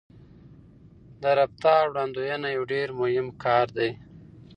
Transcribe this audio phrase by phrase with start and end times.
[1.21, 3.91] د رفتار وړاندوينه یو ډېر مهم کار دی.